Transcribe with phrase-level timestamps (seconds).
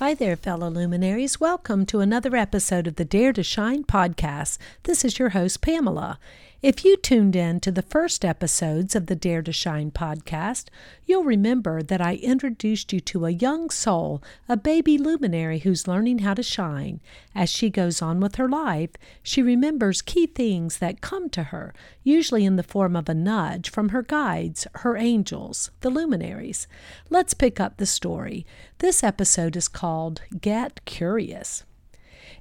[0.00, 1.40] Hi there, fellow luminaries.
[1.40, 4.56] Welcome to another episode of the Dare to Shine podcast.
[4.84, 6.18] This is your host, Pamela.
[6.62, 10.66] If you tuned in to the first episodes of the Dare to Shine podcast,
[11.06, 16.18] you'll remember that I introduced you to a young soul, a baby luminary who's learning
[16.18, 17.00] how to shine.
[17.34, 18.90] As she goes on with her life,
[19.22, 21.72] she remembers key things that come to her,
[22.04, 26.68] usually in the form of a nudge from her guides, her angels, the luminaries.
[27.08, 28.44] Let's pick up the story.
[28.80, 31.64] This episode is called Get Curious.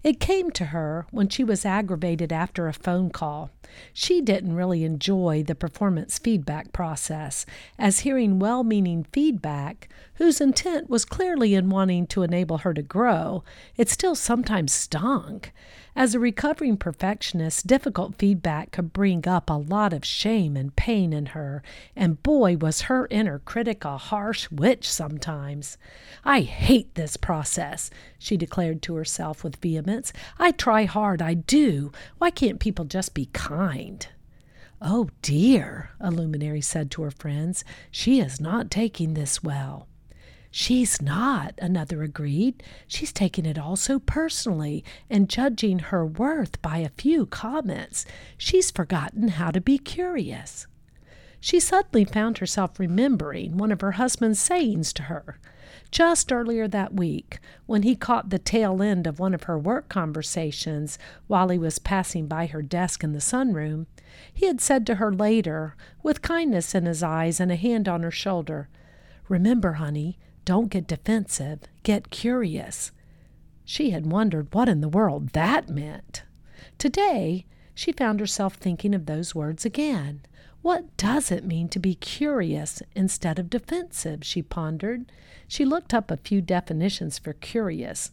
[0.04, 3.52] It came to her when she was aggravated after a phone call.
[3.94, 7.46] She didn't really enjoy the performance feedback process,
[7.78, 12.82] as hearing well meaning feedback, whose intent was clearly in wanting to enable her to
[12.82, 13.44] grow,
[13.78, 15.44] it still sometimes stung.
[16.00, 21.12] As a recovering perfectionist, difficult feedback could bring up a lot of shame and pain
[21.12, 21.62] in her,
[21.94, 25.78] and boy, was her inner critic a harsh witch sometimes.
[26.24, 30.14] I hate this process, she declared to herself with vehemence.
[30.38, 31.92] I try hard, I do.
[32.18, 34.08] Why can't people just be kind?
[34.82, 39.90] Oh dear, a luminary said to her friends, she is not taking this well.
[40.52, 42.64] She's not, another agreed.
[42.88, 48.06] She's taking it all so personally and judging her worth by a few comments.
[48.38, 50.66] She's forgotten how to be curious.
[51.40, 55.40] She suddenly found herself remembering one of her husband's sayings to her.
[55.92, 59.88] Just earlier that week, when he caught the tail end of one of her work
[59.88, 63.86] conversations while he was passing by her desk in the sunroom,
[64.34, 68.04] he had said to her later, with kindness in his eyes and a hand on
[68.04, 68.68] her shoulder,
[69.30, 70.18] Remember, honey,
[70.50, 72.92] don't get defensive, get curious.
[73.66, 76.24] She had wondered what in the world that meant.
[76.80, 77.46] Today,
[77.76, 80.24] she found herself thinking of those words again.
[80.64, 84.24] What does it mean to be curious instead of defensive?
[84.24, 85.12] she pondered.
[85.48, 88.10] She looked up a few definitions for curious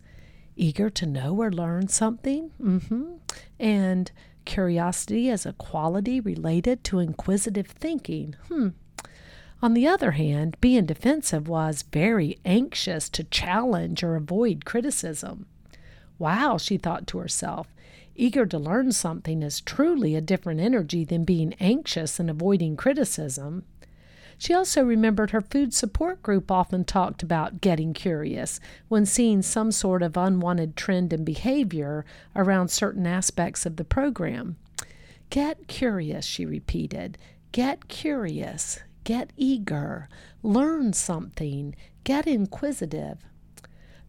[0.57, 3.15] eager to know or learn something, mm-hmm.
[3.59, 4.13] and
[4.45, 8.37] curiosity as a quality related to inquisitive thinking.
[8.49, 8.69] Hmm,
[9.63, 15.47] on the other hand, being defensive was very anxious to challenge or avoid criticism.
[16.19, 17.75] Wow, she thought to herself,
[18.15, 23.65] eager to learn something is truly a different energy than being anxious and avoiding criticism.
[24.39, 29.73] She also remembered her food support group often talked about getting curious when seeing some
[29.73, 34.57] sort of unwanted trend in behavior around certain aspects of the program.
[35.31, 37.17] Get curious, she repeated.
[37.53, 38.81] Get curious.
[39.07, 40.09] Get eager,
[40.43, 43.19] learn something, get inquisitive.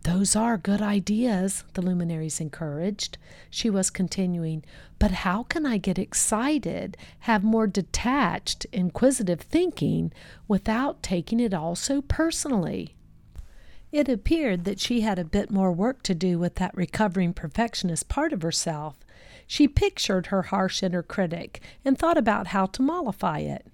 [0.02, 3.20] Those are good ideas, the luminaries encouraged.
[3.52, 4.66] She was continuing,
[4.98, 10.14] but how can I get excited, have more detached, inquisitive thinking
[10.48, 12.96] without taking it all so personally?
[13.92, 18.10] It appeared that she had a bit more work to do with that recovering perfectionist
[18.10, 18.98] part of herself.
[19.46, 23.68] She pictured her harsh inner critic and thought about how to mollify it.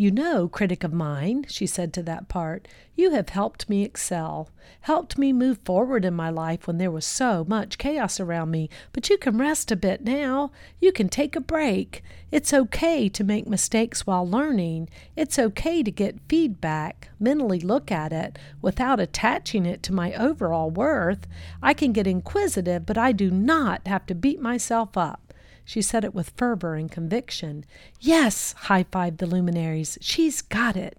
[0.00, 4.48] You know, critic of mine, she said to that part, you have helped me excel,
[4.82, 8.70] helped me move forward in my life when there was so much chaos around me.
[8.92, 10.52] But you can rest a bit now.
[10.78, 12.04] You can take a break.
[12.30, 14.88] It's okay to make mistakes while learning.
[15.16, 20.70] It's okay to get feedback, mentally look at it without attaching it to my overall
[20.70, 21.26] worth.
[21.60, 25.27] I can get inquisitive, but I do not have to beat myself up.
[25.68, 27.66] She said it with fervor and conviction.
[28.00, 30.96] Yes, high fived the luminaries, she's got it.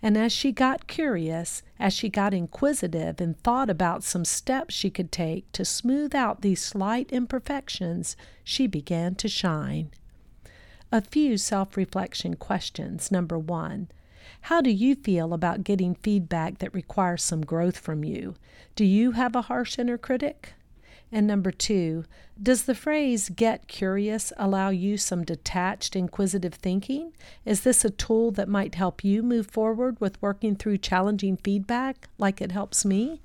[0.00, 4.90] And as she got curious, as she got inquisitive and thought about some steps she
[4.90, 9.90] could take to smooth out these slight imperfections, she began to shine.
[10.92, 13.10] A few self reflection questions.
[13.10, 13.88] Number one,
[14.42, 18.36] how do you feel about getting feedback that requires some growth from you?
[18.76, 20.54] Do you have a harsh inner critic?
[21.14, 22.06] And number two,
[22.42, 27.12] does the phrase get curious allow you some detached, inquisitive thinking?
[27.44, 32.08] Is this a tool that might help you move forward with working through challenging feedback
[32.16, 33.20] like it helps me?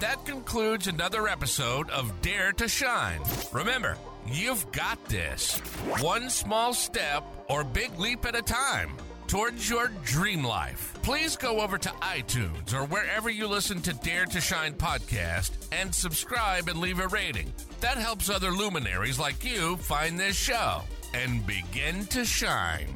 [0.00, 3.20] That concludes another episode of Dare to Shine.
[3.52, 5.58] Remember, you've got this.
[6.00, 8.96] One small step or big leap at a time
[9.34, 10.94] towards your dream life.
[11.02, 15.92] Please go over to iTunes or wherever you listen to Dare to Shine podcast and
[15.92, 17.52] subscribe and leave a rating.
[17.80, 20.82] That helps other luminaries like you find this show
[21.14, 22.94] and begin to shine.